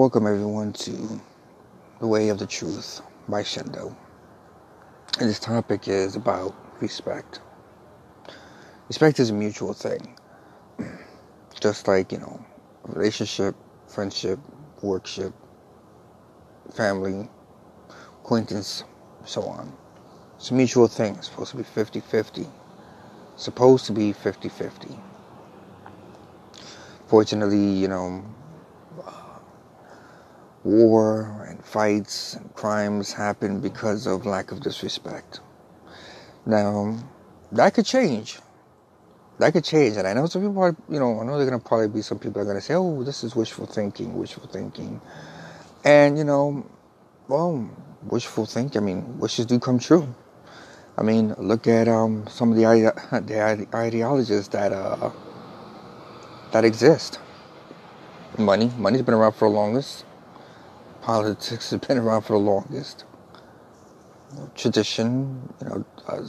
[0.00, 1.20] Welcome everyone to
[1.98, 3.94] The Way of the Truth by Shendo.
[5.18, 7.40] And this topic is about respect.
[8.88, 10.16] Respect is a mutual thing.
[11.60, 12.42] Just like, you know,
[12.84, 13.54] relationship,
[13.88, 14.38] friendship,
[14.80, 15.34] workship,
[16.72, 17.28] family,
[18.22, 18.84] acquaintance,
[19.26, 19.70] so on.
[20.36, 21.16] It's a mutual thing.
[21.16, 22.46] It's supposed to be 50 50.
[23.36, 24.88] Supposed to be 50 50.
[27.06, 28.24] Fortunately, you know,
[30.64, 35.40] war and fights and crimes happen because of lack of disrespect.
[36.44, 36.98] Now,
[37.52, 38.38] that could change.
[39.38, 39.96] That could change.
[39.96, 42.02] And I know some people are, you know, I know they're going to probably be
[42.02, 45.00] some people are going to say, oh, this is wishful thinking, wishful thinking.
[45.84, 46.66] And, you know,
[47.26, 47.70] well,
[48.02, 50.14] wishful thinking, I mean, wishes do come true.
[50.98, 52.64] I mean, look at um, some of the,
[53.26, 55.10] the ideologies that, uh,
[56.52, 57.18] that exist.
[58.36, 58.70] Money.
[58.76, 60.04] Money's been around for the longest
[61.02, 63.04] politics has been around for the longest.
[64.54, 66.22] Tradition, you know, uh,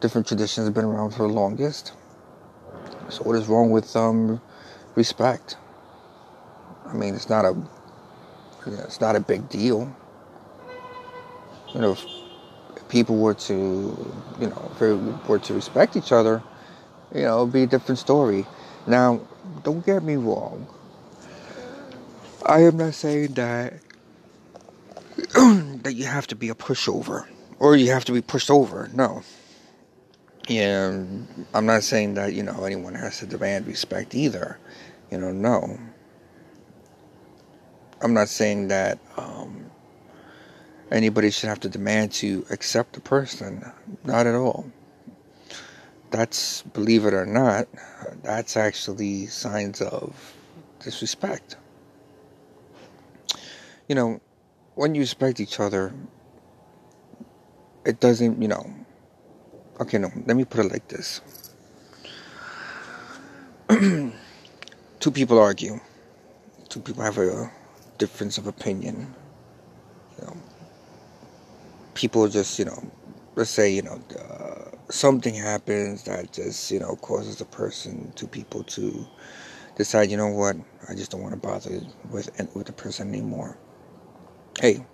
[0.00, 1.92] different traditions have been around for the longest.
[3.08, 4.40] So what is wrong with um,
[4.94, 5.56] respect?
[6.86, 7.50] I mean, it's not a,
[8.66, 9.94] you know, it's not a big deal.
[11.74, 12.06] You know, if
[12.88, 13.54] people were to,
[14.40, 14.92] you know, if they
[15.28, 16.42] were to respect each other,
[17.14, 18.46] you know, it'd be a different story.
[18.86, 19.20] Now,
[19.62, 20.66] don't get me wrong.
[22.46, 23.74] I am not saying that
[25.34, 27.26] that you have to be a pushover
[27.58, 28.88] or you have to be pushed over.
[28.94, 29.22] No.
[30.48, 31.02] Yeah,
[31.54, 34.58] I'm not saying that you know anyone has to demand respect either.
[35.10, 35.78] You know, no.
[38.00, 39.70] I'm not saying that um,
[40.92, 43.72] anybody should have to demand to accept a person.
[44.04, 44.70] Not at all.
[46.12, 47.66] That's, believe it or not,
[48.22, 50.34] that's actually signs of
[50.80, 51.56] disrespect
[53.88, 54.20] you know,
[54.74, 55.94] when you respect each other,
[57.84, 58.68] it doesn't, you know.
[59.80, 61.20] Okay, no, let me put it like this.
[63.68, 65.78] Two people argue.
[66.68, 67.50] Two people have a
[67.98, 69.14] difference of opinion.
[70.18, 70.36] You know,
[71.94, 72.82] people just, you know,
[73.36, 78.26] let's say, you know, uh, something happens that just, you know, causes a person, two
[78.26, 79.06] people to
[79.76, 80.56] decide, you know what,
[80.88, 81.80] I just don't want to bother
[82.10, 83.56] with with the person anymore
[84.60, 84.84] hey,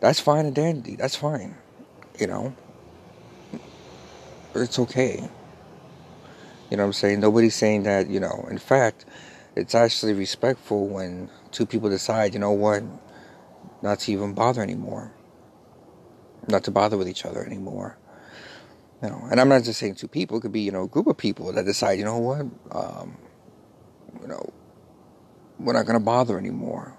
[0.00, 0.96] that's fine and dandy.
[0.96, 1.56] That's fine.
[2.18, 2.54] You know?
[4.54, 5.28] It's okay.
[6.70, 7.20] You know what I'm saying?
[7.20, 9.04] Nobody's saying that, you know, in fact,
[9.56, 12.82] it's actually respectful when two people decide, you know what,
[13.82, 15.12] not to even bother anymore.
[16.48, 17.96] Not to bother with each other anymore.
[19.02, 20.88] You know, and I'm not just saying two people, it could be, you know, a
[20.88, 23.16] group of people that decide, you know what, um,
[24.20, 24.52] you know,
[25.58, 26.96] we're not going to bother anymore.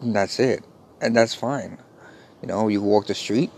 [0.00, 0.64] And that's it.
[1.00, 1.78] And that's fine.
[2.42, 3.50] You know, you walk the street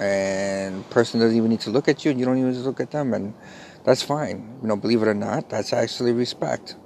[0.00, 2.90] and person doesn't even need to look at you and you don't even look at
[2.90, 3.34] them and
[3.84, 4.58] that's fine.
[4.62, 6.76] You know, believe it or not, that's actually respect.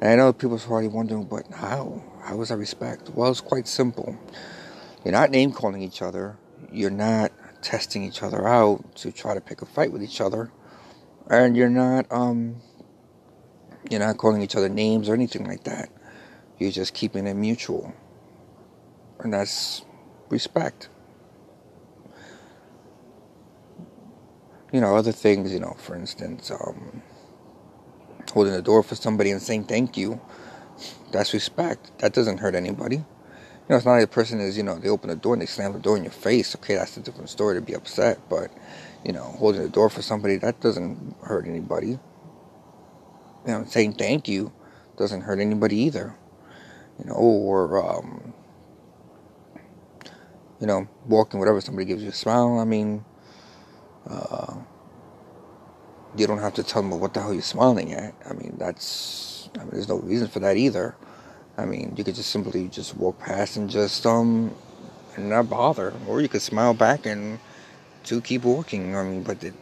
[0.00, 2.02] And I know people are probably wondering, but how?
[2.22, 3.10] How is that respect?
[3.10, 4.18] Well, it's quite simple.
[5.04, 6.36] You're not name calling each other.
[6.72, 7.32] You're not
[7.62, 10.50] testing each other out to try to pick a fight with each other.
[11.28, 12.56] And you're not um
[13.90, 15.90] you're not calling each other names or anything like that.
[16.60, 17.94] You're just keeping it mutual.
[19.18, 19.82] And that's
[20.28, 20.90] respect.
[24.70, 27.02] You know, other things, you know, for instance, um,
[28.32, 30.20] holding the door for somebody and saying thank you,
[31.10, 31.98] that's respect.
[31.98, 32.96] That doesn't hurt anybody.
[32.96, 33.04] You
[33.70, 35.46] know, it's not like the person is, you know, they open the door and they
[35.46, 36.54] slam the door in your face.
[36.56, 38.18] Okay, that's a different story to be upset.
[38.28, 38.52] But,
[39.02, 41.98] you know, holding the door for somebody, that doesn't hurt anybody.
[43.46, 44.52] You know, saying thank you
[44.98, 46.14] doesn't hurt anybody either
[47.00, 48.34] you know, or um,
[50.60, 51.60] you know, walking, whatever.
[51.60, 52.58] Somebody gives you a smile.
[52.58, 53.04] I mean,
[54.08, 54.56] uh,
[56.16, 58.14] you don't have to tell them what the hell you're smiling at.
[58.28, 59.48] I mean, that's.
[59.56, 60.94] I mean, there's no reason for that either.
[61.56, 64.54] I mean, you could just simply just walk past and just um,
[65.16, 67.38] and not bother, or you could smile back and
[68.04, 68.94] to keep walking.
[68.96, 69.54] I mean, but it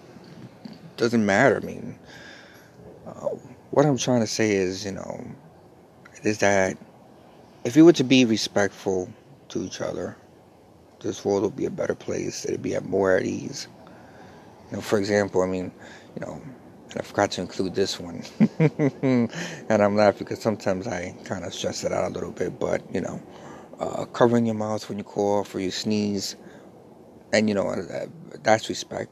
[0.97, 1.61] doesn't matter.
[1.63, 1.99] I mean,
[3.07, 3.29] uh,
[3.71, 5.25] what I'm trying to say is, you know,
[6.23, 6.77] is that
[7.65, 9.09] if we were to be respectful
[9.49, 10.17] to each other,
[11.01, 12.45] this world would be a better place.
[12.45, 13.69] It'd be more at ease.
[14.71, 15.73] You know, for example, I mean,
[16.15, 16.41] you know,
[16.91, 18.23] and I forgot to include this one,
[18.59, 22.59] and I'm laughing because sometimes I kind of stress it out a little bit.
[22.59, 23.23] But you know,
[23.79, 26.37] uh, covering your mouth when you cough or you sneeze,
[27.33, 28.07] and you know, uh,
[28.43, 29.11] that's respect.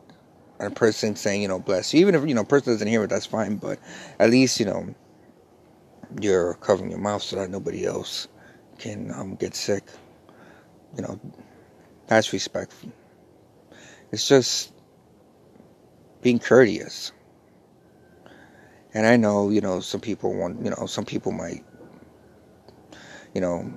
[0.58, 2.88] And a person saying, you know, bless you, even if you know, a person doesn't
[2.88, 3.56] hear it, that's fine.
[3.56, 3.78] But
[4.18, 4.94] at least you know,
[6.20, 8.28] you're covering your mouth so that nobody else
[8.76, 9.84] can um, get sick.
[10.96, 11.20] You know,
[12.06, 12.92] that's respectful.
[14.12, 14.72] It's just
[16.22, 17.12] being courteous.
[18.94, 21.64] And I know, you know, some people want, you know, some people might,
[23.34, 23.70] you know,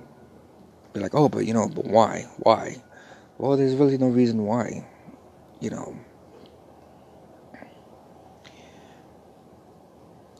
[0.92, 2.26] be like, oh, but, you know, but why?
[2.38, 2.82] Why?
[3.36, 4.86] Well, there's really no reason why,
[5.60, 5.96] you know.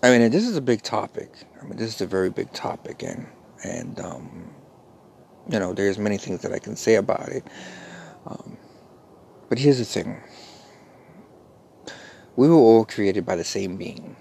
[0.02, 1.30] I mean, this is a big topic.
[1.60, 3.26] I mean, this is a very big topic, and
[3.64, 4.50] and um,
[5.50, 7.44] you know, there's many things that I can say about it.
[8.26, 8.56] Um,
[9.48, 10.20] but here's the thing:
[12.36, 14.16] we were all created by the same being.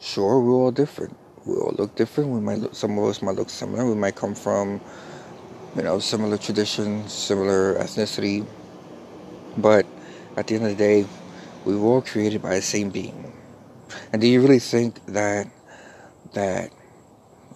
[0.00, 1.16] Sure, we're all different.
[1.46, 2.30] We all look different.
[2.30, 3.86] We might look, some of us might look similar.
[3.86, 4.80] We might come from,
[5.76, 8.46] you know, similar traditions, similar ethnicity.
[9.56, 9.86] But
[10.36, 11.06] at the end of the day,
[11.64, 13.32] we were all created by the same being.
[14.12, 15.48] And do you really think that
[16.34, 16.70] that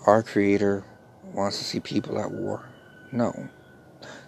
[0.06, 0.84] our creator
[1.34, 2.68] wants to see people at war?
[3.10, 3.48] No.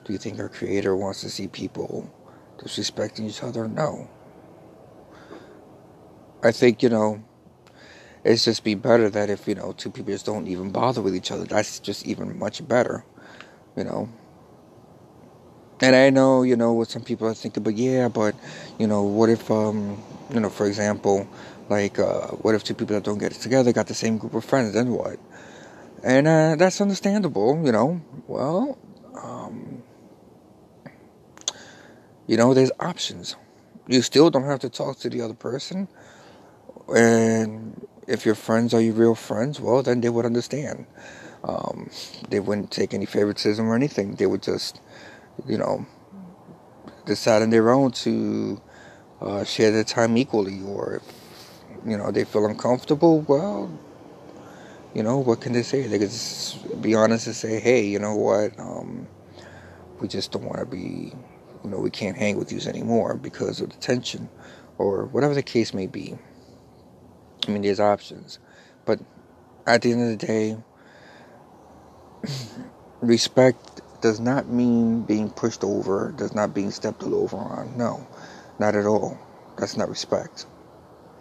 [0.05, 2.11] Do you think our creator wants to see people
[2.59, 3.69] disrespecting each other?
[3.69, 4.09] No.
[6.43, 7.23] I think, you know,
[8.23, 11.17] it's just be better that if, you know, two people just don't even bother with
[11.17, 11.45] each other.
[11.45, 13.05] That's just even much better,
[13.77, 14.09] you know.
[15.81, 18.35] And I know, you know, what some people are thinking, but yeah, but,
[18.79, 20.03] you know, what if, um,
[20.33, 21.29] you know, for example,
[21.69, 24.45] like, uh, what if two people that don't get together got the same group of
[24.45, 24.75] friends?
[24.75, 25.19] Then what?
[26.05, 28.03] And uh, that's understandable, you know.
[28.27, 28.77] Well,
[29.15, 29.83] um,
[32.27, 33.37] you know, there's options.
[33.89, 35.89] You still don't have to talk to the other person.
[36.95, 40.87] And if your friends are your real friends, well, then they would understand.
[41.43, 41.89] Um,
[42.29, 44.17] they wouldn't take any favoritism or anything.
[44.17, 44.83] They would just,
[45.47, 45.87] you know,
[47.07, 48.61] decide on their own to
[49.23, 50.61] uh, share their time equally.
[50.63, 51.03] Or if,
[51.89, 53.71] you know, they feel uncomfortable, well,
[54.95, 55.87] you know, what can they say?
[55.87, 56.13] They could
[56.81, 59.09] be honest and say, hey, you know what, um,
[60.01, 61.13] we just don't want to be,
[61.65, 64.29] you know, we can't hang with you anymore because of the tension
[64.79, 66.17] or whatever the case may be.
[67.47, 68.39] I mean, there's options.
[68.85, 69.01] But
[69.67, 70.57] at the end of the day,
[73.01, 77.77] respect does not mean being pushed over, does not being stepped all over on.
[77.77, 78.07] No,
[78.59, 79.19] not at all.
[79.59, 80.47] That's not respect.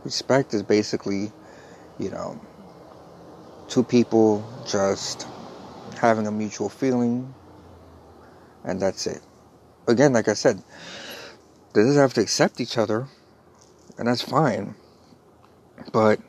[0.04, 1.32] Respect is basically,
[1.98, 2.40] you know,
[3.74, 5.26] two people just
[6.00, 7.34] having a mutual feeling,
[8.64, 9.20] and that's it.
[9.88, 10.62] Again, like I said,
[11.74, 13.08] they doesn't have to accept each other,
[13.98, 14.76] and that's fine.
[15.92, 16.20] But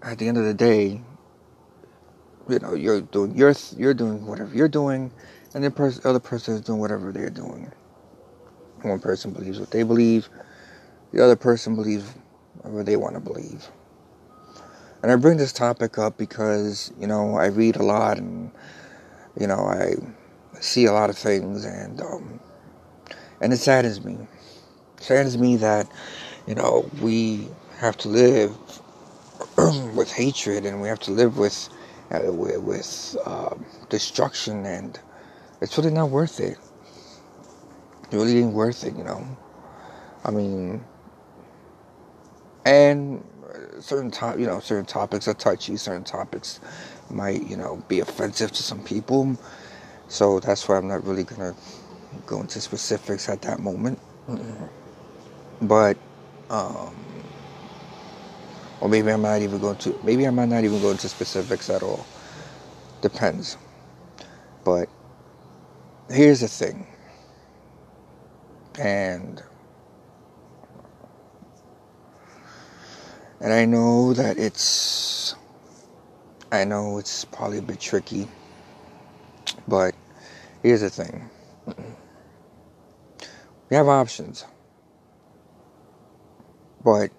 [0.00, 1.00] at the end of the day,
[2.48, 5.10] you know, you're doing you're you're doing whatever you're doing,
[5.54, 7.72] and the other person is doing whatever they're doing.
[8.82, 10.28] One person believes what they believe,
[11.10, 12.08] the other person believes
[12.58, 13.66] whatever they want to believe.
[15.02, 18.52] And I bring this topic up because, you know, I read a lot and,
[19.38, 19.94] you know, I
[20.60, 22.40] see a lot of things and, um,
[23.40, 24.16] and it saddens me.
[24.98, 25.90] It saddens me that,
[26.46, 28.56] you know, we have to live
[29.96, 31.68] with hatred and we have to live with,
[32.12, 33.56] uh, with, uh,
[33.88, 35.00] destruction and
[35.60, 36.58] it's really not worth it.
[38.12, 39.26] It really ain't worth it, you know.
[40.24, 40.84] I mean,
[42.64, 43.24] and
[43.82, 45.76] certain top, you know, certain topics are touchy.
[45.76, 46.60] Certain topics
[47.10, 49.36] might, you know, be offensive to some people.
[50.08, 51.54] So that's why I'm not really gonna
[52.26, 53.98] go into specifics at that moment.
[54.28, 54.66] Mm-hmm.
[55.66, 55.96] But,
[56.50, 56.94] um,
[58.80, 61.70] or maybe I might even go to, maybe I might not even go into specifics
[61.70, 62.04] at all.
[63.02, 63.56] Depends.
[64.64, 64.88] But
[66.10, 66.86] here's the thing,
[68.78, 69.42] and
[73.42, 75.34] And I know that it's,
[76.52, 78.28] I know it's probably a bit tricky,
[79.66, 79.96] but
[80.62, 81.28] here's the thing.
[83.68, 84.44] We have options,
[86.84, 87.10] but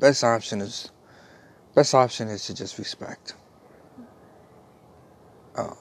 [0.00, 0.90] best option is
[1.76, 3.34] best option is to just respect.
[5.54, 5.76] Um,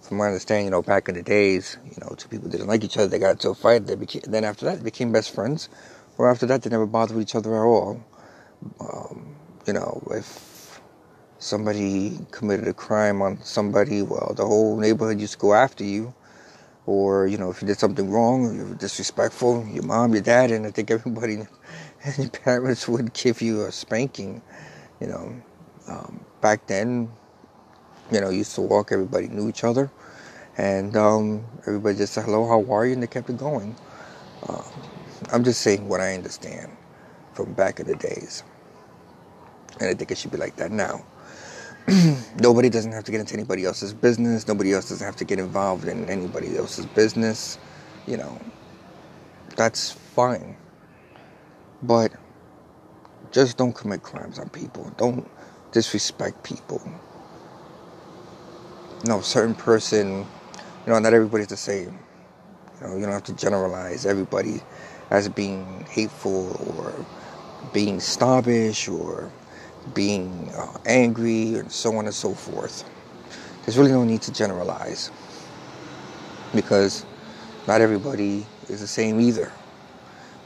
[0.00, 2.84] from my understanding, you know, back in the days, you know, two people didn't like
[2.84, 5.34] each other, they got into a fight, they became, then after that, they became best
[5.34, 5.68] friends
[6.18, 8.04] or after that, they never bothered each other at all.
[8.80, 10.80] Um, you know, if
[11.38, 16.14] somebody committed a crime on somebody, well, the whole neighborhood used to go after you.
[16.86, 20.50] Or, you know, if you did something wrong, you were disrespectful, your mom, your dad,
[20.52, 21.48] and I think everybody and
[22.18, 24.42] your parents would give you a spanking.
[25.00, 25.42] You know,
[25.88, 27.10] um, back then,
[28.12, 29.90] you know, used to walk, everybody knew each other.
[30.58, 32.94] And um, everybody just said, hello, how are you?
[32.94, 33.76] And they kept it going.
[34.48, 34.64] Um,
[35.32, 36.70] I'm just saying what I understand
[37.34, 38.42] from back in the days.
[39.80, 41.04] And I think it should be like that now.
[42.40, 44.46] nobody doesn't have to get into anybody else's business.
[44.48, 47.58] Nobody else doesn't have to get involved in anybody else's business.
[48.06, 48.40] You know,
[49.56, 50.56] that's fine.
[51.82, 52.12] But
[53.32, 54.92] just don't commit crimes on people.
[54.96, 55.28] Don't
[55.72, 56.82] disrespect people.
[59.04, 61.98] You know, certain person, you know, not everybody's the same.
[62.80, 64.60] You know, you don't have to generalize everybody
[65.10, 66.94] as being hateful or
[67.72, 69.30] being snobbish or
[69.94, 72.84] being uh, angry and so on and so forth.
[73.62, 75.10] There's really no need to generalize
[76.54, 77.04] because
[77.66, 79.52] not everybody is the same either.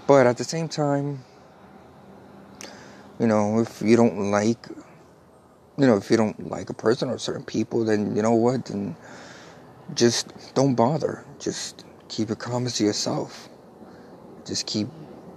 [0.07, 1.25] But at the same time,
[3.19, 4.67] you know, if you don't like,
[5.79, 8.67] you know, if you don't like a person or certain people, then you know what?
[8.67, 8.97] Then
[9.95, 11.25] just don't bother.
[11.39, 13.49] Just keep your comments to yourself.
[14.45, 14.89] Just keep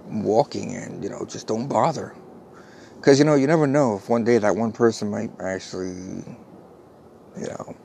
[0.06, 2.14] walking and, you know, just don't bother.
[2.96, 6.24] Because, you know, you never know if one day that one person might actually,
[7.38, 7.76] you know,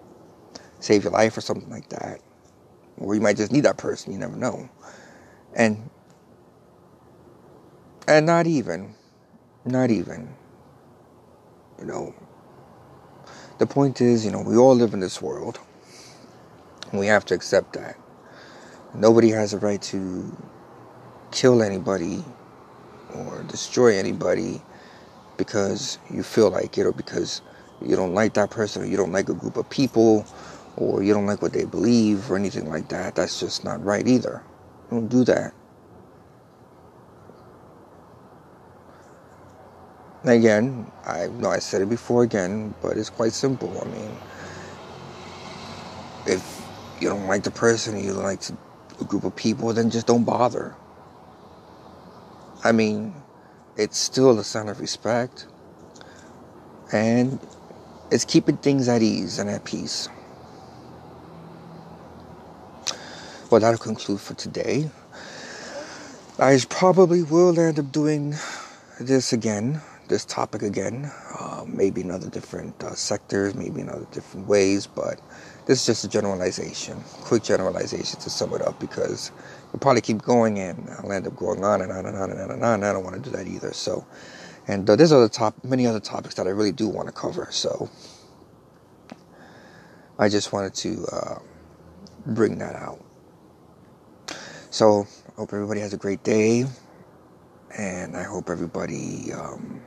[0.79, 2.21] save your life or something like that.
[2.97, 4.13] Or you might just need that person.
[4.13, 4.69] You never know.
[5.55, 5.89] And,
[8.07, 8.95] and not even,
[9.65, 10.33] not even,
[11.79, 12.15] you know,
[13.59, 15.59] the point is, you know, we all live in this world.
[16.89, 17.97] And we have to accept that.
[18.93, 20.35] Nobody has a right to
[21.31, 22.23] kill anybody
[23.15, 24.61] or destroy anybody
[25.37, 27.41] because you feel like it or because
[27.81, 30.25] you don't like that person or you don't like a group of people
[30.77, 33.15] or you don't like what they believe or anything like that.
[33.15, 34.43] That's just not right either.
[34.89, 35.53] Don't do that.
[40.23, 43.75] Again, I know I said it before again, but it's quite simple.
[43.81, 44.11] I mean,
[46.27, 46.61] if
[46.99, 48.41] you don't like the person, you don't like
[48.99, 50.75] a group of people, then just don't bother.
[52.63, 53.15] I mean,
[53.77, 55.47] it's still a sign of respect.
[56.93, 57.39] And
[58.11, 60.09] it's keeping things at ease and at peace.
[63.49, 64.89] Well, that'll conclude for today.
[66.39, 68.35] I probably will end up doing
[68.99, 71.11] this again, this topic again,
[71.67, 75.21] maybe in other different uh, sectors, maybe in other different ways, but
[75.65, 79.31] this is just a generalization, quick generalization to sum it up because
[79.73, 82.39] I'll probably keep going and I'll end up going on and on and on and
[82.39, 82.73] on and on.
[82.75, 83.73] And I don't want to do that either.
[83.73, 84.05] So,
[84.67, 87.47] and uh, there's other top, many other topics that I really do want to cover.
[87.51, 87.89] So,
[90.19, 91.39] I just wanted to uh,
[92.27, 93.03] bring that out.
[94.69, 96.65] So, hope everybody has a great day,
[97.77, 99.81] and I hope everybody um,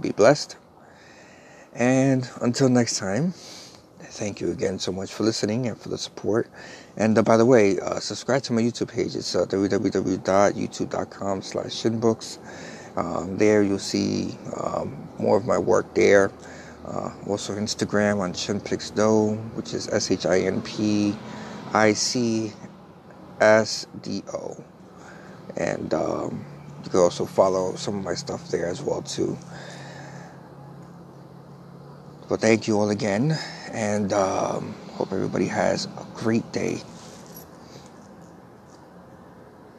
[0.00, 0.56] be blessed.
[1.72, 3.34] And until next time.
[4.12, 6.50] Thank you again so much for listening and for the support.
[6.96, 9.14] And uh, by the way, uh, subscribe to my YouTube page.
[9.14, 12.38] It's uh, www.youtube.com slash shinbooks.
[12.96, 16.32] Um, there you'll see um, more of my work there.
[16.84, 20.24] Uh, also Instagram on Shinpicsdo, which is S-H-I-N-P-I-C-S-D-O.
[25.56, 26.44] And um,
[26.84, 29.38] you can also follow some of my stuff there as well too.
[32.30, 33.38] But thank you all again,
[33.72, 36.82] and um, hope everybody has a great day.